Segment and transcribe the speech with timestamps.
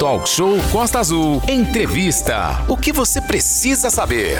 [0.00, 1.42] Talk Show Costa Azul.
[1.46, 2.64] Entrevista.
[2.66, 4.38] O que você precisa saber?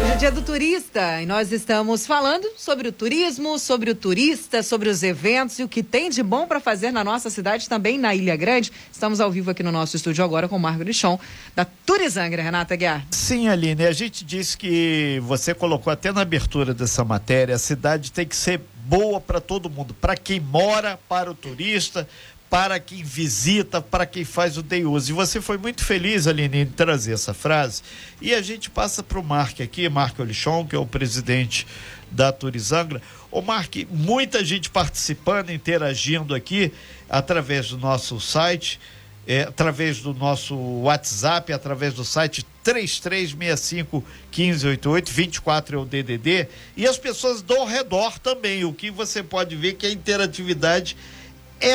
[0.00, 4.64] Hoje é dia do turista e nós estamos falando sobre o turismo, sobre o turista,
[4.64, 7.98] sobre os eventos e o que tem de bom para fazer na nossa cidade, também
[7.98, 8.72] na Ilha Grande.
[8.90, 11.20] Estamos ao vivo aqui no nosso estúdio agora com o Marco Lixon,
[11.54, 13.06] da Turizangra, Renata Guiar.
[13.12, 18.10] Sim, Aline, a gente disse que você colocou até na abertura dessa matéria, a cidade
[18.10, 22.08] tem que ser boa para todo mundo, para quem mora, para o turista,
[22.50, 25.12] para quem visita, para quem faz o day use.
[25.12, 27.80] E você foi muito feliz, Aline, em trazer essa frase.
[28.20, 31.64] E a gente passa para o Mark aqui, Marco Olichon, que é o presidente
[32.10, 33.00] da Turizangra.
[33.30, 36.72] Ô, Mark, muita gente participando, interagindo aqui
[37.08, 38.80] através do nosso site,
[39.28, 44.04] é, através do nosso WhatsApp, através do site 3365
[44.36, 49.54] 1588, 24 é o DDD, e as pessoas do redor também, o que você pode
[49.54, 51.19] ver que a interatividade é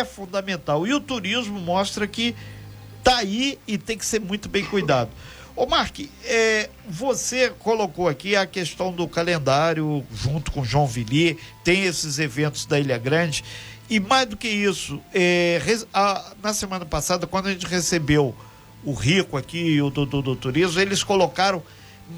[0.04, 0.88] fundamental.
[0.88, 2.36] E o turismo mostra que
[2.98, 5.12] está aí e tem que ser muito bem cuidado.
[5.56, 11.86] Ô Mark, é, você colocou aqui a questão do calendário junto com João Villi, tem
[11.86, 13.44] esses eventos da Ilha Grande.
[13.90, 15.62] E mais do que isso, é,
[15.94, 18.36] a, na semana passada, quando a gente recebeu
[18.84, 21.64] o Rico aqui, o do, do, do Turismo, eles colocaram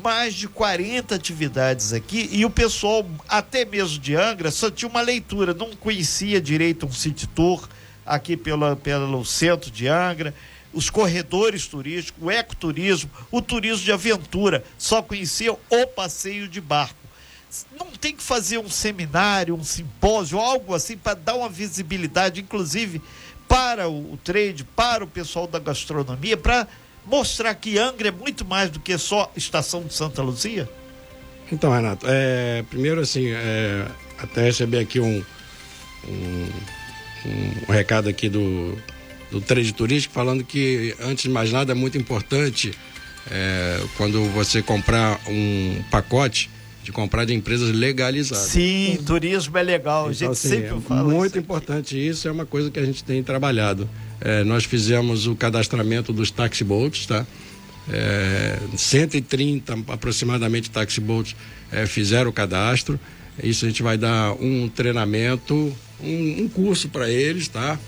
[0.03, 5.01] mais de 40 atividades aqui e o pessoal, até mesmo de Angra, só tinha uma
[5.01, 7.67] leitura, não conhecia direito um city tour
[8.05, 10.33] aqui pela, pelo centro de Angra,
[10.73, 16.95] os corredores turísticos, o ecoturismo, o turismo de aventura, só conheciam o passeio de barco.
[17.79, 23.01] Não tem que fazer um seminário, um simpósio, algo assim para dar uma visibilidade, inclusive
[23.47, 26.67] para o trade, para o pessoal da gastronomia, para
[27.07, 30.69] mostrar que Angra é muito mais do que só estação de Santa Luzia?
[31.51, 33.85] Então, Renato, é, primeiro assim, é,
[34.19, 35.23] até receber aqui um,
[36.07, 36.49] um,
[37.25, 38.77] um, recado aqui do,
[39.31, 42.73] do trade turístico falando que, antes de mais nada, é muito importante
[43.31, 46.49] é, quando você comprar um pacote
[46.83, 48.47] de comprar de empresas legalizadas.
[48.47, 51.03] Sim, turismo é legal, então, a gente assim, sempre é fala.
[51.03, 53.89] Muito importante isso, é uma coisa que a gente tem trabalhado.
[54.19, 57.25] É, nós fizemos o cadastramento dos taxiboats, tá?
[57.89, 61.35] É, 130 aproximadamente taxiboats
[61.71, 62.99] é, fizeram o cadastro.
[63.41, 67.79] Isso a gente vai dar um treinamento, um, um curso para eles, tá?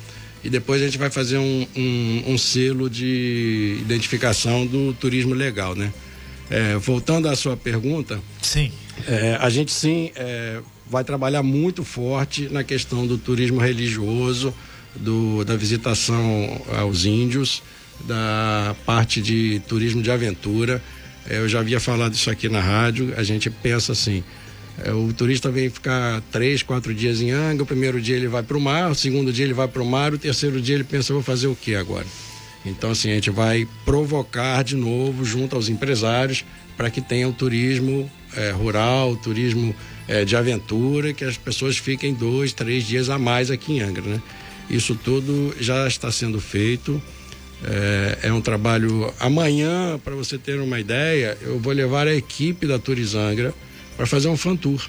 [0.44, 5.76] E depois a gente vai fazer um, um, um selo de identificação do turismo legal,
[5.76, 5.92] né?
[6.50, 8.20] É, voltando à sua pergunta.
[8.42, 8.72] Sim.
[9.08, 14.54] É, a gente sim é, vai trabalhar muito forte na questão do turismo religioso,
[14.96, 17.62] do, da visitação aos índios,
[18.06, 20.82] da parte de turismo de aventura.
[21.30, 23.14] É, eu já havia falado isso aqui na rádio.
[23.18, 24.24] A gente pensa assim:
[24.84, 27.64] é, o turista vem ficar três, quatro dias em Anga.
[27.64, 29.86] O primeiro dia ele vai para o mar, o segundo dia ele vai para o
[29.86, 32.06] mar, o terceiro dia ele pensa: vou fazer o que agora?
[32.66, 36.44] Então, assim, a gente vai provocar de novo junto aos empresários
[36.76, 39.74] para que tenha o turismo é, rural, turismo
[40.08, 44.04] é, de aventura, que as pessoas fiquem dois, três dias a mais aqui em Angra,
[44.04, 44.22] né?
[44.70, 47.02] Isso tudo já está sendo feito.
[47.64, 49.14] É, é um trabalho.
[49.20, 53.54] Amanhã, para você ter uma ideia, eu vou levar a equipe da Turizangra
[53.98, 54.82] para fazer um fan tour.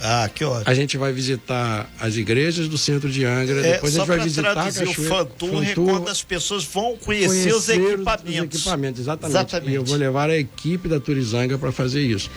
[0.00, 0.64] Ah, que ótimo.
[0.70, 4.20] A gente vai visitar as igrejas do centro de Angra, é, depois a gente vai
[4.20, 4.90] visitar a cachoeira.
[4.90, 8.54] O fan tour é quando as pessoas vão conhecer, conhecer os equipamentos.
[8.54, 9.32] Os equipamentos, exatamente.
[9.36, 9.72] exatamente.
[9.72, 12.30] E eu vou levar a equipe da Turizanga para fazer isso.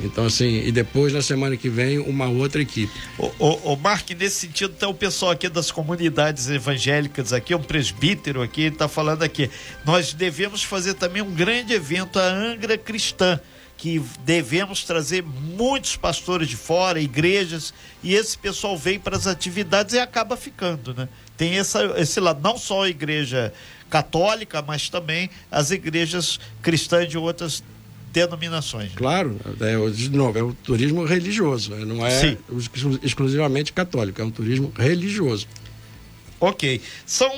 [0.00, 2.92] Então, assim, e depois na semana que vem, uma outra equipe.
[3.16, 7.62] O, o, o Mark, nesse sentido, tem o pessoal aqui das comunidades evangélicas aqui, um
[7.62, 9.48] presbítero aqui, está falando aqui.
[9.84, 13.38] Nós devemos fazer também um grande evento, a Angra Cristã,
[13.76, 17.72] que devemos trazer muitos pastores de fora, igrejas,
[18.02, 21.08] e esse pessoal vem para as atividades e acaba ficando, né?
[21.36, 23.52] Tem essa, esse lado, não só a igreja
[23.90, 27.62] católica, mas também as igrejas cristãs de outras
[28.14, 28.92] denominações.
[28.94, 31.84] Claro, é, de novo, é o turismo religioso, né?
[31.84, 32.38] não é Sim.
[33.02, 35.48] exclusivamente católico, é um turismo religioso.
[36.38, 36.80] Ok.
[37.04, 37.32] São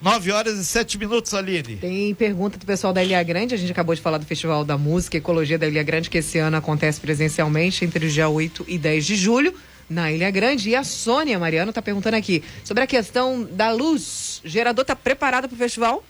[0.00, 1.76] nove horas e sete minutos, Aline.
[1.76, 3.54] Tem pergunta do pessoal da Ilha Grande.
[3.54, 6.18] A gente acabou de falar do Festival da Música e Ecologia da Ilha Grande, que
[6.18, 9.52] esse ano acontece presencialmente entre o dia 8 e 10 de julho,
[9.90, 10.70] na Ilha Grande.
[10.70, 14.40] E a Sônia Mariano está perguntando aqui sobre a questão da luz.
[14.44, 16.04] O gerador está preparado para o festival?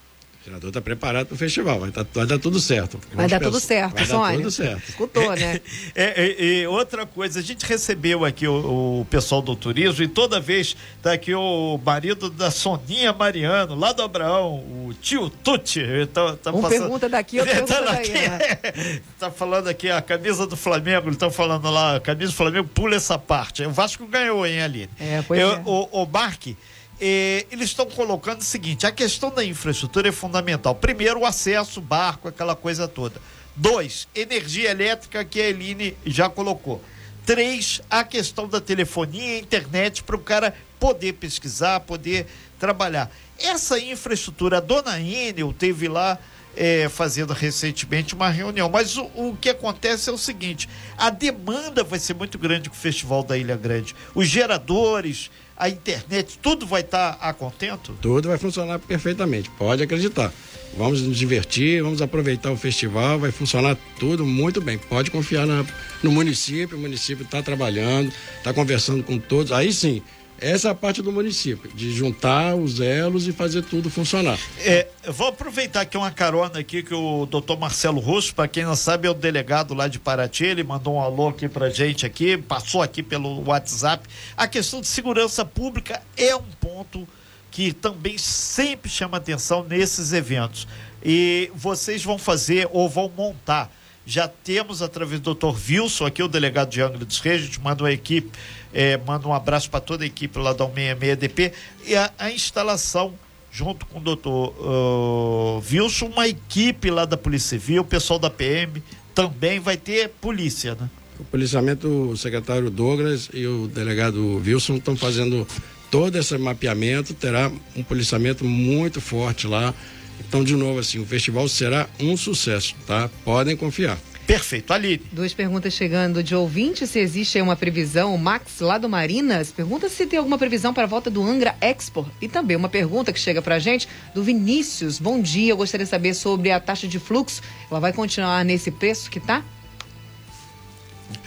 [0.46, 3.00] O treinador está preparado para o festival, vai, tá, vai dar tudo certo.
[3.12, 4.30] Vai dar tudo certo, vai Sônia.
[4.30, 4.88] Dar tudo certo.
[4.88, 5.60] Escutou, né?
[5.94, 10.08] É, é, é, outra coisa, a gente recebeu aqui o, o, pessoal do turismo e
[10.08, 15.80] toda vez tá aqui o marido da Soninha Mariano, lá do Abraão, o tio Tuti.
[16.12, 16.80] Tá, tá um passando...
[16.80, 18.12] pergunta daqui, outro pergunta tá daí.
[18.12, 19.00] Né?
[19.18, 22.68] tá falando aqui a camisa do Flamengo, eles estão falando lá, a camisa do Flamengo,
[22.68, 23.64] pula essa parte.
[23.64, 24.90] O Vasco ganhou, hein, ali.
[25.00, 25.62] É, pois Eu, é.
[25.64, 26.56] O, o Marque
[27.00, 30.74] eh, eles estão colocando o seguinte: a questão da infraestrutura é fundamental.
[30.74, 33.20] Primeiro, o acesso, barco, aquela coisa toda.
[33.54, 36.82] Dois, energia elétrica, que a Eline já colocou.
[37.24, 42.26] Três, a questão da telefonia e internet para o cara poder pesquisar, poder
[42.58, 43.10] trabalhar.
[43.38, 46.18] Essa infraestrutura, a dona Enel teve lá
[46.56, 48.68] é, fazendo recentemente uma reunião.
[48.68, 52.74] Mas o, o, que acontece é o seguinte: a demanda vai ser muito grande com
[52.74, 53.94] o Festival da Ilha Grande.
[54.14, 57.96] Os geradores, a internet, tudo vai estar tá a contento?
[58.00, 60.32] Tudo vai funcionar perfeitamente, pode acreditar.
[60.76, 64.76] Vamos nos divertir, vamos aproveitar o festival, vai funcionar tudo muito bem.
[64.76, 65.64] Pode confiar na,
[66.02, 69.52] no município, o município está trabalhando, está conversando com todos.
[69.52, 70.02] Aí sim,
[70.40, 74.38] essa é a parte do município, de juntar os elos e fazer tudo funcionar.
[74.60, 78.76] É, vou aproveitar aqui uma carona aqui que o doutor Marcelo Russo, para quem não
[78.76, 82.36] sabe, é o delegado lá de Paraty, ele mandou um alô aqui pra gente aqui,
[82.36, 84.06] passou aqui pelo WhatsApp.
[84.36, 87.06] A questão de segurança pública é um ponto
[87.50, 90.68] que também sempre chama atenção nesses eventos.
[91.02, 93.70] E vocês vão fazer ou vão montar
[94.06, 95.48] já temos, através do Dr.
[95.68, 98.30] Wilson, aqui o delegado de Angra dos Reis, a gente manda uma equipe,
[98.72, 101.52] é, manda um abraço para toda a equipe lá da 166DP,
[101.84, 103.14] e a, a instalação,
[103.50, 108.30] junto com o doutor uh, Wilson, uma equipe lá da Polícia Civil, o pessoal da
[108.30, 108.80] PM,
[109.12, 110.88] também vai ter polícia, né?
[111.18, 115.48] O policiamento, o secretário Douglas e o delegado Wilson estão fazendo
[115.90, 119.74] todo esse mapeamento, terá um policiamento muito forte lá
[120.20, 123.10] então, de novo, assim, o festival será um sucesso, tá?
[123.24, 123.98] Podem confiar.
[124.26, 125.02] Perfeito, Aline.
[125.12, 129.88] Duas perguntas chegando de ouvinte, se existe uma previsão, o Max lá do Marinas pergunta
[129.88, 132.10] se tem alguma previsão para a volta do Angra Expo.
[132.20, 134.98] E também uma pergunta que chega para a gente do Vinícius.
[134.98, 137.40] Bom dia, eu gostaria de saber sobre a taxa de fluxo.
[137.70, 139.44] Ela vai continuar nesse preço que tá?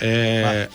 [0.01, 0.67] É,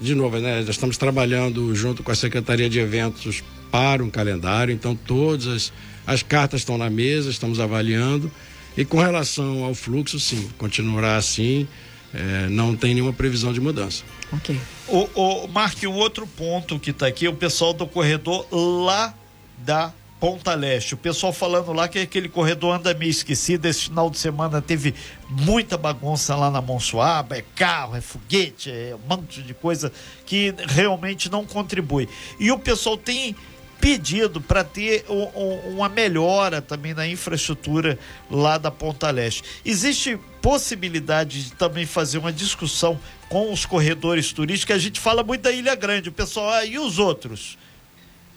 [0.00, 0.64] de novo, né?
[0.64, 5.72] Já estamos trabalhando junto com a Secretaria de Eventos para um calendário, então todas as
[6.08, 8.32] as cartas estão na mesa, estamos avaliando.
[8.74, 11.68] E com relação ao fluxo, sim, continuará assim.
[12.14, 14.04] É, não tem nenhuma previsão de mudança.
[14.32, 14.58] Ok.
[14.88, 19.14] O, o Marque, um outro ponto que está aqui, o pessoal do corredor lá
[19.58, 20.94] da Ponta Leste.
[20.94, 23.66] O pessoal falando lá que aquele corredor anda meio esquecido.
[23.66, 24.94] Esse final de semana teve
[25.28, 27.36] muita bagunça lá na Monsuaba.
[27.36, 29.92] É carro, é foguete, é um monte de coisa
[30.24, 32.08] que realmente não contribui.
[32.40, 33.36] E o pessoal tem
[33.80, 37.98] pedido para ter um, um, uma melhora também na infraestrutura
[38.30, 39.42] lá da Ponta Leste.
[39.64, 42.98] Existe possibilidade de também fazer uma discussão
[43.28, 44.74] com os corredores turísticos?
[44.76, 47.56] A gente fala muito da Ilha Grande, o pessoal, ah, e os outros?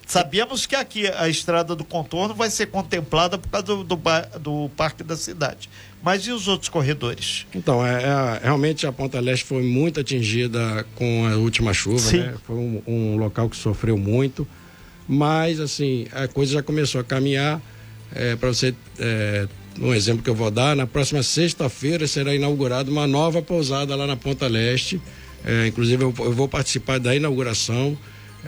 [0.06, 4.00] Sabemos que aqui a estrada do contorno vai ser contemplada por causa do, do,
[4.42, 5.70] do Parque da Cidade.
[6.04, 7.46] Mas e os outros corredores?
[7.56, 12.34] Então, é, é, realmente a Ponta Leste foi muito atingida com a última chuva, né?
[12.44, 14.46] Foi um, um local que sofreu muito
[15.12, 17.62] mas assim a coisa já começou a caminhar.
[18.16, 19.46] É, Para você, é,
[19.78, 24.08] um exemplo que eu vou dar, na próxima sexta-feira será inaugurada uma nova pousada lá
[24.08, 25.02] na Ponta Leste.
[25.44, 27.98] É, inclusive eu, eu, vou participar da inauguração.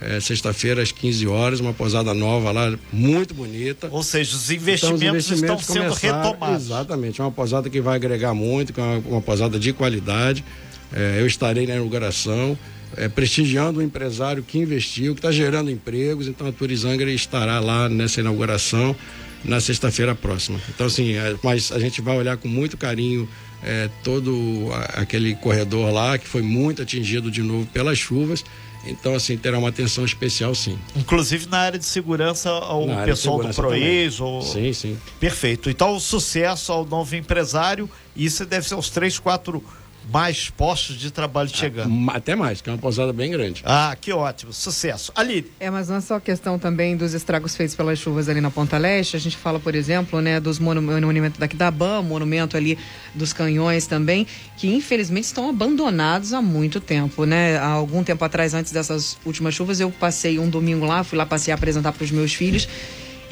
[0.02, 3.90] É, sexta-feira às 15 horas, uma pousada nova lá, muito bonita.
[3.92, 6.66] Ou seja, os investimentos, então, os investimentos estão sendo retomados.
[6.66, 10.44] Exatamente, é uma pousada que vai agregar muito, é uma, uma pousada de qualidade.
[10.92, 12.58] É, eu estarei na inauguração
[12.98, 16.28] é, prestigiando o empresário que investiu, que está gerando empregos.
[16.28, 18.96] Então a Turizangra estará lá nessa inauguração
[19.44, 20.60] na sexta-feira próxima.
[20.70, 23.28] Então, assim, é, mas a gente vai olhar com muito carinho
[23.62, 28.44] é, todo aquele corredor lá que foi muito atingido de novo pelas chuvas.
[28.86, 30.78] Então, assim, terá uma atenção especial, sim.
[30.96, 34.20] Inclusive na área de segurança, o pessoal do Proex.
[34.20, 34.42] Ou...
[34.42, 34.98] Sim, sim.
[35.20, 35.70] Perfeito.
[35.70, 37.90] Então, sucesso ao novo empresário.
[38.16, 39.64] Isso deve ser uns três, quatro
[40.12, 42.12] mais postos de trabalho chegando.
[42.12, 43.62] Até mais, que é uma pousada bem grande.
[43.66, 45.12] Ah, que ótimo, sucesso.
[45.16, 45.52] Ali.
[45.60, 48.78] É, mas não é só questão também dos estragos feitos pelas chuvas ali na Ponta
[48.78, 49.16] Leste.
[49.16, 52.78] A gente fala, por exemplo, né, dos monumentos daqui da BAM, monumento ali
[53.14, 57.58] dos canhões também, que infelizmente estão abandonados há muito tempo, né?
[57.58, 61.26] Há algum tempo atrás, antes dessas últimas chuvas, eu passei um domingo lá, fui lá
[61.26, 62.68] passear, apresentar para os meus filhos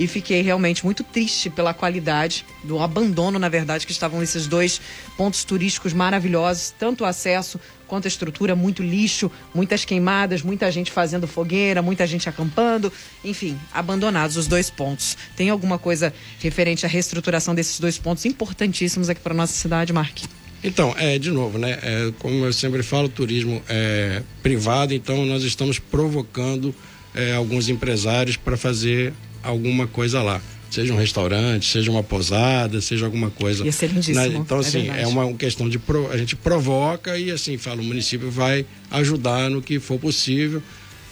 [0.01, 4.81] e fiquei realmente muito triste pela qualidade do abandono, na verdade, que estavam esses dois
[5.15, 10.91] pontos turísticos maravilhosos, tanto o acesso quanto a estrutura, muito lixo, muitas queimadas, muita gente
[10.91, 12.91] fazendo fogueira, muita gente acampando,
[13.23, 15.15] enfim, abandonados os dois pontos.
[15.35, 20.17] Tem alguma coisa referente à reestruturação desses dois pontos importantíssimos aqui para nossa cidade, Mark?
[20.63, 21.77] Então, é, de novo, né?
[21.83, 26.73] É, como eu sempre falo, turismo é privado, então nós estamos provocando
[27.13, 30.41] é, alguns empresários para fazer alguma coisa lá.
[30.69, 33.65] Seja um restaurante, seja uma posada, seja alguma coisa.
[33.65, 34.15] Ia ser lindíssimo.
[34.15, 35.77] Na, então, é assim, é, é uma questão de.
[35.77, 40.63] Pro, a gente provoca e, assim, fala, o município vai ajudar no que for possível.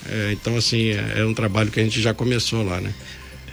[0.08, 2.94] É, então, assim, é, é, um trabalho que a gente já começou lá, né?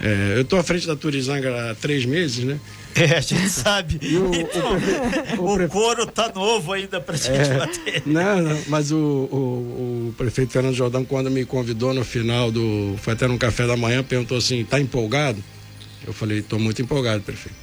[0.01, 2.59] É, eu estou à frente da Turizanga há três meses, né?
[2.95, 3.99] É, a gente sabe.
[4.03, 8.03] O, então, o, o, o couro tá novo ainda para gente é, bater.
[8.07, 12.95] Não, não, mas o, o, o, prefeito Fernando Jordão, quando me convidou no final do.
[13.03, 15.45] Foi até num café da manhã, perguntou assim: tá empolgado?
[16.07, 17.57] Eu falei: estou muito empolgado, prefeito.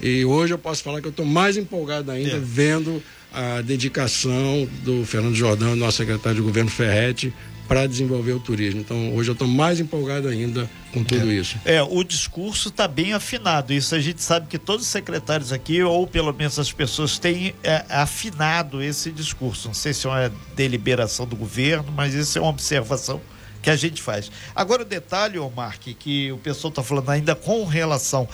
[0.00, 2.40] E hoje eu posso falar que eu estou mais empolgado ainda é.
[2.40, 7.32] vendo a dedicação do Fernando Jordão, nosso secretário de governo Ferretti,
[7.68, 8.80] para desenvolver o turismo.
[8.80, 11.34] Então, hoje eu estou mais empolgado ainda com tudo é.
[11.34, 11.58] isso.
[11.66, 13.74] É, o discurso está bem afinado.
[13.74, 17.54] Isso a gente sabe que todos os secretários aqui, ou pelo menos as pessoas, têm
[17.62, 19.68] é, afinado esse discurso.
[19.68, 23.20] Não sei se é uma deliberação do governo, mas isso é uma observação
[23.60, 24.32] que a gente faz.
[24.56, 25.38] Agora, o detalhe,
[25.78, 28.26] que, que o pessoal está falando ainda com relação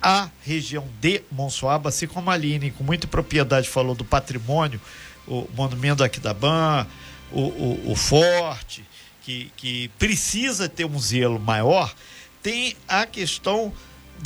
[0.00, 4.80] à região de Monsoaba, assim como a Aline, com muita propriedade, falou do patrimônio,
[5.24, 6.84] o monumento aqui da Ban,
[7.32, 8.84] o, o, o forte,
[9.22, 11.94] que, que precisa ter um zelo maior,
[12.42, 13.72] tem a questão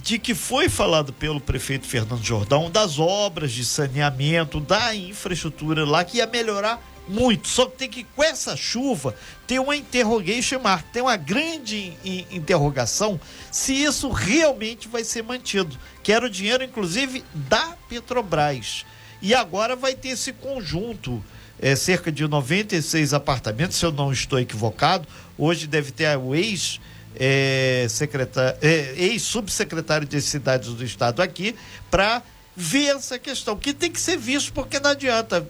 [0.03, 6.05] de que foi falado pelo prefeito Fernando Jordão das obras de saneamento, da infraestrutura lá,
[6.05, 7.49] que ia melhorar muito.
[7.49, 9.15] Só que tem que, com essa chuva,
[9.47, 11.97] ter uma interrogation mark, tem uma grande
[12.31, 13.21] interrogação
[13.51, 15.79] se isso realmente vai ser mantido.
[16.03, 18.85] Que era o dinheiro, inclusive, da Petrobras.
[19.23, 21.25] E agora vai ter esse conjunto
[21.61, 25.07] é, cerca de 96 apartamentos, se eu não estou equivocado.
[25.39, 26.81] Hoje deve ter o ex.
[27.19, 31.57] É, secretário, é, ex-subsecretário de cidades do estado aqui
[31.91, 32.23] para
[32.55, 35.49] ver essa questão, que tem que ser visto, porque não adianta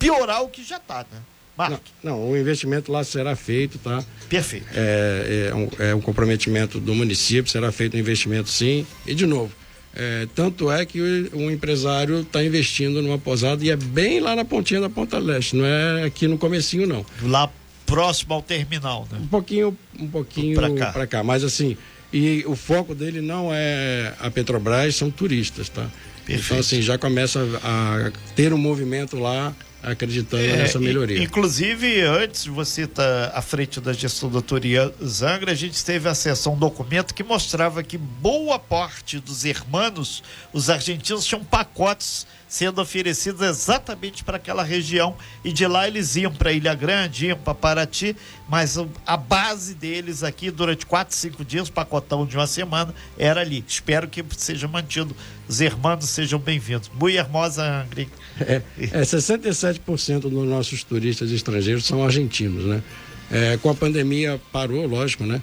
[0.00, 1.20] piorar o que já está, né?
[1.68, 4.02] Não, não, o investimento lá será feito, tá?
[4.28, 4.66] Perfeito.
[4.74, 8.86] É, é, um, é um comprometimento do município, será feito um investimento sim.
[9.06, 9.52] E, de novo,
[9.94, 14.36] é, tanto é que o, o empresário está investindo numa posada e é bem lá
[14.36, 17.04] na pontinha da Ponta Leste, não é aqui no comecinho não.
[17.22, 17.50] Lá
[17.84, 19.18] próximo ao terminal, né?
[19.20, 20.92] Um pouquinho, um pouquinho para cá.
[20.92, 21.76] Pra cá, mas assim,
[22.12, 25.90] e o foco dele não é a Petrobras, são turistas, tá?
[26.24, 26.44] Perfeito.
[26.44, 31.22] Então assim, já começa a ter um movimento lá acreditando é, nessa melhoria.
[31.22, 36.08] Inclusive, antes de você estar à frente da gestão da Toria Zangra, a gente teve
[36.08, 40.22] acesso a um documento que mostrava que boa parte dos hermanos,
[40.52, 46.34] os argentinos, tinham pacotes sendo oferecidos exatamente para aquela região e de lá eles iam
[46.34, 48.16] para Ilha Grande, iam para Paraty,
[48.48, 53.64] mas a base deles aqui durante quatro, cinco dias, pacotão de uma semana, era ali.
[53.68, 55.14] Espero que seja mantido.
[55.48, 56.90] Os hermanos sejam bem-vindos.
[56.92, 58.08] Muito hermosa, Angri.
[58.40, 62.82] É, é 67% dos nossos turistas estrangeiros são argentinos, né?
[63.30, 65.40] É, com a pandemia parou, lógico, né?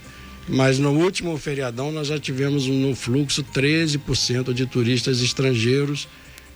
[0.48, 6.08] Mas no último feriadão nós já tivemos no fluxo 13% de turistas estrangeiros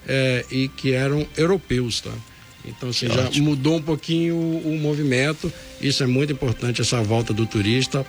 [0.08, 2.12] é, e que eram europeus, tá?
[2.66, 3.50] Então, assim, já ótimo.
[3.50, 5.52] mudou um pouquinho o, o, movimento.
[5.82, 8.06] Isso é muito importante, essa volta do turista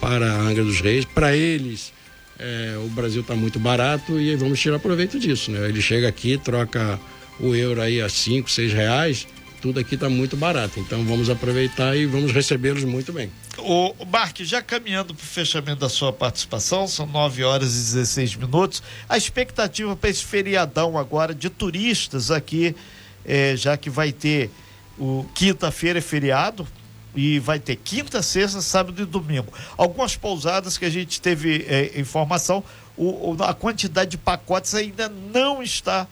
[0.00, 1.04] para a Angra dos Reis.
[1.04, 1.92] Para eles,
[2.38, 5.68] é, o Brasil está muito barato e vamos tirar proveito disso, né?
[5.68, 7.00] Ele chega aqui, troca
[7.40, 9.26] o euro aí a cinco, seis reais,
[9.60, 10.78] tudo aqui está muito barato.
[10.78, 13.30] Então, vamos aproveitar e vamos recebê-los muito bem.
[13.58, 18.36] O Mark, já caminhando para o fechamento da sua participação, são 9 horas e 16
[18.36, 18.82] minutos.
[19.08, 22.76] A expectativa para esse feriadão agora de turistas aqui,
[23.24, 24.50] é, já que vai ter
[24.98, 26.66] o quinta-feira é feriado
[27.14, 29.52] e vai ter quinta, sexta, sábado e domingo.
[29.76, 32.62] Algumas pousadas que a gente teve é, informação,
[32.96, 36.06] o, a quantidade de pacotes ainda não está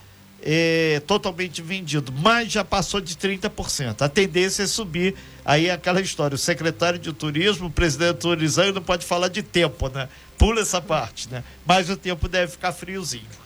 [0.45, 4.03] é, totalmente vendido, mas já passou de 30%.
[4.03, 5.15] A tendência é subir.
[5.45, 9.43] Aí é aquela história: o secretário de turismo, o presidente turizão, não pode falar de
[9.43, 10.09] tempo, né?
[10.37, 11.45] Pula essa parte, né?
[11.67, 13.43] Mas o tempo deve ficar friozinho.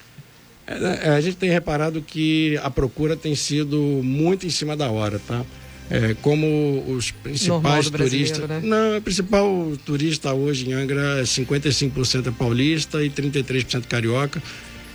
[0.67, 4.76] É, né, é, a gente tem reparado que a procura tem sido muito em cima
[4.76, 5.45] da hora, tá?
[5.88, 8.49] É, como os principais turistas.
[8.49, 8.61] Né?
[8.65, 14.43] Não, o principal turista hoje em Angra é 55% é paulista e 33% carioca.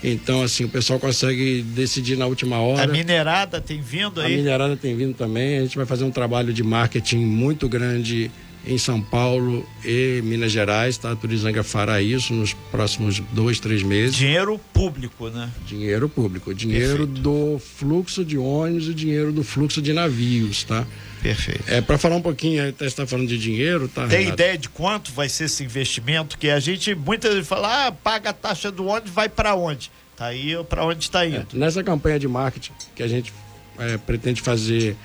[0.04, 2.84] Então, assim, o pessoal consegue decidir na última hora.
[2.84, 4.34] A minerada tem vindo aí?
[4.34, 5.60] A minerada tem vindo também.
[5.60, 8.32] A gente vai fazer um trabalho de marketing muito grande
[8.66, 11.12] em São Paulo e Minas Gerais, tá?
[11.12, 14.16] A Turizanga fará isso nos próximos dois, três meses.
[14.16, 15.50] Dinheiro público, né?
[15.66, 16.54] Dinheiro público.
[16.54, 17.22] Dinheiro Perfeito.
[17.22, 20.86] do fluxo de ônibus e dinheiro do fluxo de navios, tá?
[21.22, 21.64] Perfeito.
[21.68, 24.08] É, para falar um pouquinho, até está falando de dinheiro, tá?
[24.08, 24.34] Tem Renato?
[24.34, 26.38] ideia de quanto vai ser esse investimento?
[26.38, 29.92] Que a gente muitas vezes fala, ah, paga a taxa do ônibus, vai para onde?
[30.16, 31.48] Tá aí para onde está indo.
[31.54, 33.32] É, nessa campanha de marketing que a gente
[33.78, 34.96] é, pretende fazer,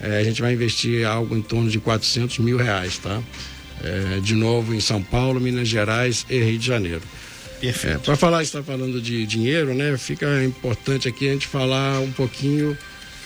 [0.00, 3.22] é, a gente vai investir algo em torno de 400 mil reais, tá?
[3.82, 7.02] É, de novo em São Paulo, Minas Gerais e Rio de Janeiro.
[7.60, 7.96] Perfeito.
[7.96, 9.96] É, para falar, está falando de dinheiro, né?
[9.96, 12.76] Fica importante aqui a gente falar um pouquinho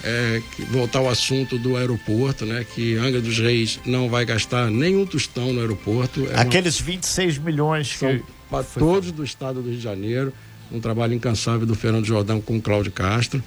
[0.05, 2.65] é, voltar ao assunto do aeroporto, né?
[2.75, 6.27] Que Angra dos Reis não vai gastar nenhum tostão no aeroporto.
[6.31, 6.87] É Aqueles uma...
[6.87, 8.23] 26 milhões que...
[8.51, 10.33] para todos do estado do Rio de Janeiro.
[10.71, 13.43] Um trabalho incansável do Fernando Jordão com o Cláudio Castro.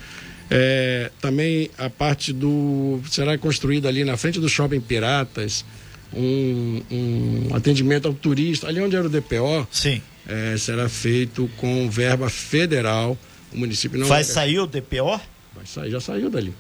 [0.49, 3.01] É, também a parte do.
[3.09, 5.65] Será construída ali na frente do Shopping Piratas
[6.13, 9.67] um, um atendimento ao turista, ali onde era o DPO.
[9.71, 10.01] Sim.
[10.27, 13.17] É, será feito com verba federal.
[13.53, 14.23] O município não vai.
[14.23, 15.19] Vai sair o DPO?
[15.65, 16.53] Já saiu dali.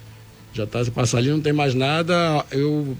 [0.55, 2.45] Já está passa ali, não tem mais nada.
[2.49, 2.95] Eu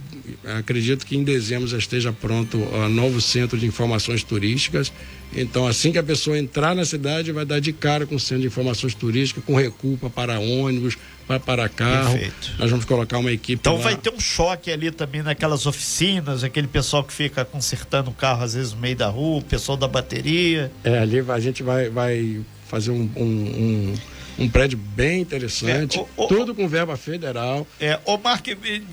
[0.60, 4.92] acredito que em dezembro já esteja pronto o novo centro de informações turísticas.
[5.34, 8.42] Então, assim que a pessoa entrar na cidade, vai dar de cara com o centro
[8.42, 12.12] de informações turísticas, com recurso para ônibus, para para carro.
[12.12, 12.56] Perfeito.
[12.60, 13.54] Nós vamos colocar uma equipe.
[13.54, 13.84] Então lá.
[13.84, 18.44] vai ter um choque ali também naquelas oficinas, aquele pessoal que fica consertando o carro
[18.44, 20.70] às vezes no meio da rua, o pessoal da bateria.
[20.84, 23.94] É, ali a gente vai, vai fazer um, um, um
[24.38, 27.66] um prédio bem interessante, é, o, o, tudo com verba federal.
[27.80, 28.46] É, o Mark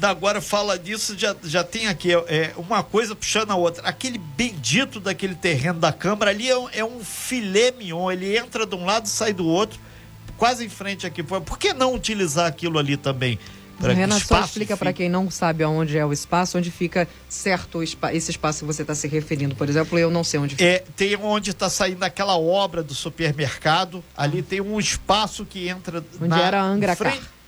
[0.03, 3.83] agora fala disso, já, já tem aqui é, uma coisa puxando a outra.
[3.83, 8.67] Aquele bendito daquele terreno da Câmara ali é um, é um filé mignon, ele entra
[8.67, 9.79] de um lado e sai do outro,
[10.37, 11.23] quase em frente aqui.
[11.23, 13.39] Por que não utilizar aquilo ali também?
[13.83, 17.83] O Renan só explica para quem não sabe aonde é o espaço, onde fica certo
[17.83, 19.55] esse espaço que você está se referindo.
[19.55, 20.65] Por exemplo, eu não sei onde fica.
[20.65, 24.03] É, tem onde está saindo aquela obra do supermercado.
[24.17, 27.19] Ali tem um espaço que entra onde na era Angra frente...
[27.19, 27.42] Car.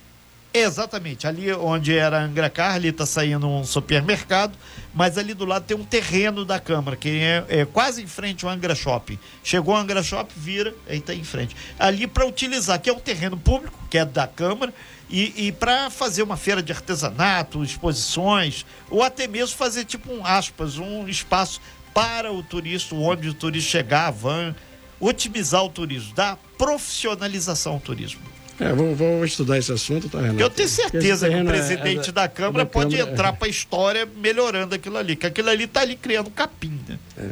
[0.57, 4.57] Exatamente, ali onde era Angra Car, ali está saindo um supermercado,
[4.95, 8.45] mas ali do lado tem um terreno da Câmara, que é, é quase em frente
[8.45, 9.19] ao Angra Shopping.
[9.43, 11.57] Chegou o Angra Shopping, vira, aí está em frente.
[11.77, 14.73] Ali para utilizar, que é um terreno público, que é da Câmara,
[15.11, 20.25] e, e para fazer uma feira de artesanato, exposições, ou até mesmo fazer tipo um
[20.25, 21.61] aspas, um espaço
[21.93, 24.55] para o turista, onde o turista chegar, a van,
[25.01, 28.23] otimizar o turismo, dar profissionalização ao turismo.
[28.61, 30.41] É, vou, vou, estudar esse assunto, tá, Renato?
[30.41, 33.29] Eu tenho certeza que o é presidente é, da Câmara é da pode Câmara, entrar
[33.29, 33.33] é.
[33.33, 36.99] para a história melhorando aquilo ali, que aquilo ali está ali criando capim, né?
[37.19, 37.31] É.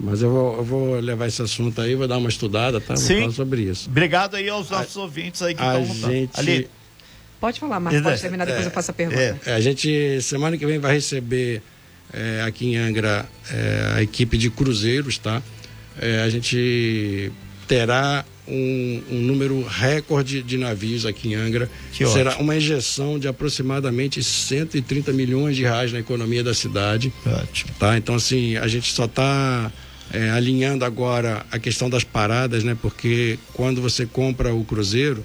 [0.00, 2.94] Mas eu vou, eu vou, levar esse assunto aí, vou dar uma estudada, tá?
[2.94, 3.20] Vou Sim.
[3.20, 3.88] falar sobre isso.
[3.88, 6.38] Obrigado aí aos nossos a, ouvintes aí que estão gente...
[6.38, 6.68] ali.
[7.40, 9.40] Pode falar, Marcos, pode terminar, depois é, eu faço a pergunta.
[9.46, 11.62] É, a gente, semana que vem, vai receber
[12.12, 15.42] é, aqui em Angra é, a equipe de cruzeiros, tá?
[16.00, 17.32] É, a gente
[17.66, 21.70] terá um, um, número recorde de navios aqui em Angra.
[21.92, 22.44] Que Será ótimo.
[22.44, 27.12] uma injeção de aproximadamente 130 milhões de reais na economia da cidade.
[27.26, 27.70] Ótimo.
[27.78, 27.96] Tá?
[27.96, 29.70] Então, assim, a gente só está
[30.12, 32.76] é, alinhando agora a questão das paradas, né?
[32.80, 35.24] Porque quando você compra o cruzeiro,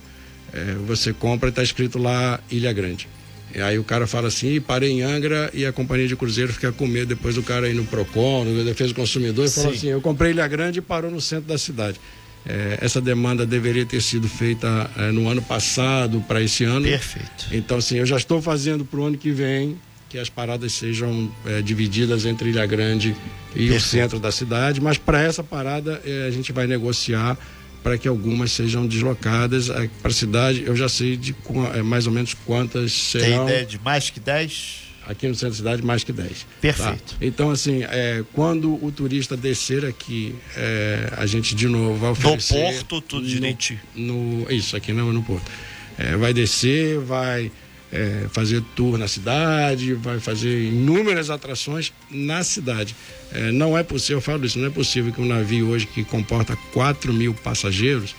[0.54, 3.08] é, você compra e está escrito lá Ilha Grande.
[3.56, 6.72] E aí o cara fala assim, parei em Angra e a companhia de cruzeiro fica
[6.72, 9.88] com medo depois do cara ir no PROCON, no Defesa do Consumidor, e fala assim,
[9.90, 12.00] eu comprei Ilha Grande e parou no centro da cidade.
[12.46, 16.86] É, essa demanda deveria ter sido feita é, no ano passado para esse ano.
[16.86, 17.48] Perfeito.
[17.52, 19.78] Então, assim, eu já estou fazendo para o ano que vem
[20.10, 23.16] que as paradas sejam é, divididas entre Ilha Grande
[23.56, 23.76] e Perfeito.
[23.76, 27.36] o centro da cidade, mas para essa parada é, a gente vai negociar
[27.82, 30.64] para que algumas sejam deslocadas para a cidade.
[30.66, 31.36] Eu já sei de
[31.74, 33.26] é, mais ou menos quantas serão.
[33.26, 34.83] Tem ideia de mais que 10?
[35.06, 36.46] Aqui no centro da cidade, mais que 10.
[36.62, 37.14] Perfeito.
[37.14, 37.18] Tá?
[37.20, 42.56] Então, assim, é, quando o turista descer aqui, é, a gente de novo vai oferecer.
[42.56, 43.80] No porto, tudo direitinho.
[43.96, 45.50] No, isso, aqui não, no porto.
[45.98, 47.52] É, vai descer, vai
[47.94, 52.96] é, fazer tour na cidade, vai fazer inúmeras atrações na cidade.
[53.32, 56.04] É, não é possível, eu falo isso, não é possível que um navio hoje que
[56.04, 58.16] comporta 4 mil passageiros,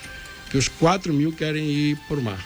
[0.51, 2.39] que os 4 mil querem ir por mar.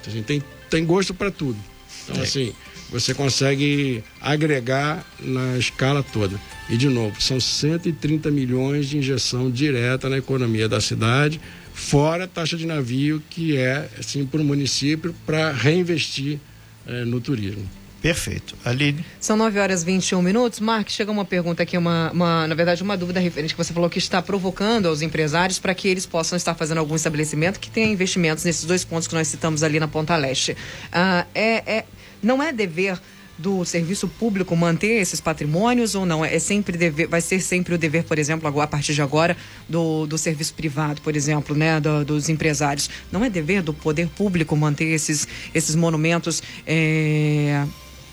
[0.00, 1.58] Então, assim, tem, tem gosto para tudo.
[2.04, 2.24] Então, é.
[2.24, 2.54] assim,
[2.90, 6.38] você consegue agregar na escala toda.
[6.68, 11.40] E, de novo, são 130 milhões de injeção direta na economia da cidade,
[11.72, 16.38] fora a taxa de navio, que é, assim, para o município, para reinvestir
[16.86, 17.68] é, no turismo.
[18.00, 18.54] Perfeito.
[18.64, 19.04] Aline?
[19.18, 20.60] São 9 horas e 21 minutos.
[20.60, 23.90] Mark, chega uma pergunta aqui, uma, uma, na verdade, uma dúvida referente que você falou
[23.90, 27.90] que está provocando aos empresários para que eles possam estar fazendo algum estabelecimento que tenha
[27.90, 30.56] investimentos nesses dois pontos que nós citamos ali na Ponta Leste.
[30.92, 31.84] Ah, é, é,
[32.22, 32.98] não é dever
[33.38, 36.24] do serviço público manter esses patrimônios ou não?
[36.24, 39.36] É sempre dever, vai ser sempre o dever, por exemplo, agora, a partir de agora,
[39.68, 42.90] do, do serviço privado, por exemplo, né, do, dos empresários.
[43.12, 47.64] Não é dever do poder público manter esses, esses monumentos é,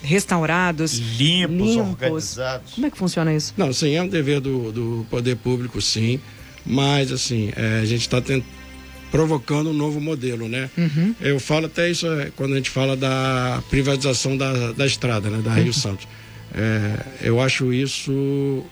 [0.03, 2.73] restaurados, limpos, limpos, organizados?
[2.75, 3.53] Como é que funciona isso?
[3.57, 6.19] Não, sim, é um dever do, do poder público, sim.
[6.63, 8.45] Mas, assim, é, a gente está tentando
[9.11, 10.69] provocando um novo modelo, né?
[10.77, 11.15] Uhum.
[11.21, 15.41] Eu falo até isso é, quando a gente fala da privatização da, da estrada, né?
[15.43, 15.73] Da Rio uhum.
[15.73, 16.07] Santos.
[16.53, 18.63] É, eu acho isso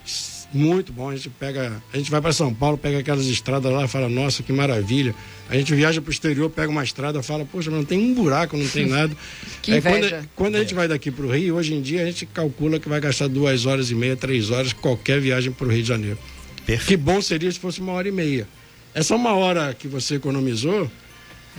[0.54, 1.10] muito bom.
[1.10, 4.42] A gente pega, a gente vai para São Paulo, pega aquelas estradas lá, fala, nossa,
[4.42, 5.14] que maravilha.
[5.50, 8.14] A gente viaja para o exterior, pega uma estrada, fala, poxa, mas não tem um
[8.14, 9.14] buraco, não tem nada.
[9.60, 10.10] que é, inveja.
[10.10, 12.78] quando, quando a gente vai daqui para o Rio, hoje em dia a gente calcula
[12.78, 15.88] que vai gastar duas horas e meia, três horas qualquer viagem para o Rio de
[15.88, 16.18] Janeiro.
[16.64, 16.88] Perfeito.
[16.88, 18.48] Que bom seria se fosse uma hora e meia.
[18.94, 20.88] Essa uma hora que você economizou,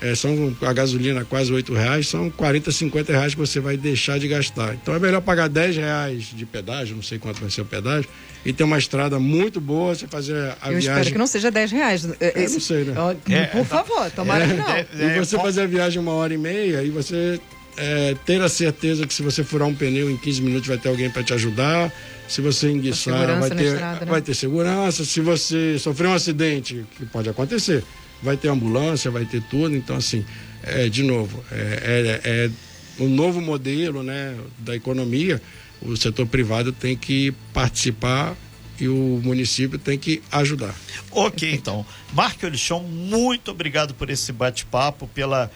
[0.02, 4.20] é, são a gasolina quase oito reais, são 40, 50 reais que você vai deixar
[4.20, 4.74] de gastar.
[4.76, 8.10] Então é melhor pagar 10 reais de pedágio, não sei quanto vai ser o pedágio,
[8.46, 10.80] e ter uma estrada muito boa, você fazer a Eu viagem.
[10.90, 12.06] espero que não seja 10 reais.
[12.20, 12.94] É, Eu não sei, né?
[13.30, 14.70] É, Por favor, tomara que não.
[14.70, 17.40] é, E você é, fazer a viagem uma hora e meia e você
[17.78, 20.90] é, ter a certeza que se você furar um pneu em 15 minutos vai ter
[20.90, 21.92] alguém para te ajudar.
[22.28, 24.12] Se você enguiçar, vai ter, estrada, né?
[24.12, 25.06] vai ter segurança.
[25.06, 27.84] Se você sofrer um acidente, que pode acontecer,
[28.22, 29.76] vai ter ambulância, vai ter tudo.
[29.76, 30.26] Então, assim,
[30.64, 35.42] é, de novo, é, é, é um novo modelo né, da economia.
[35.82, 38.36] O setor privado tem que participar
[38.80, 40.74] e o município tem que ajudar.
[41.12, 41.86] Ok, então.
[42.14, 45.52] Marco Elichon, muito obrigado por esse bate-papo, pela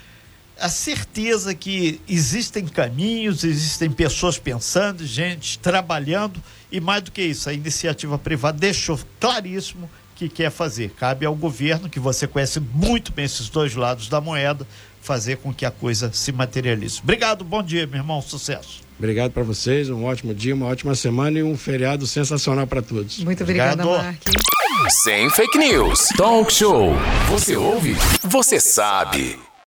[0.59, 6.41] a certeza que existem caminhos, existem pessoas pensando, gente trabalhando
[6.71, 10.91] e mais do que isso, a iniciativa privada deixou claríssimo que quer fazer.
[10.91, 14.67] Cabe ao governo, que você conhece muito bem esses dois lados da moeda,
[15.01, 16.99] fazer com que a coisa se materialize.
[17.01, 18.81] Obrigado, bom dia, meu irmão, sucesso.
[18.97, 23.23] Obrigado para vocês, um ótimo dia, uma ótima semana e um feriado sensacional para todos.
[23.23, 24.03] Muito obrigada, Obrigado.
[24.03, 24.21] Mark.
[25.03, 26.09] Sem fake news.
[26.17, 26.93] Talk show.
[27.29, 27.95] Você ouve?
[28.23, 29.48] Você sabe.